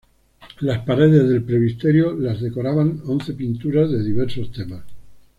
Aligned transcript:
Las 0.61 0.83
paredes 0.83 1.29
del 1.29 1.43
presbiterio 1.43 2.15
las 2.15 2.41
decoraban 2.41 3.03
once 3.05 3.33
pinturas 3.35 3.91
de 3.91 4.03
diversos 4.03 4.51
temas. 4.51 4.83